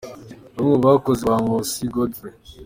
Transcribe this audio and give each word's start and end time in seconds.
Bamwe 0.55 0.71
mu 0.81 0.87
bakoze 0.95 1.21
ba 1.29 1.35
Nkusi 1.43 1.85
Godfrey. 1.95 2.35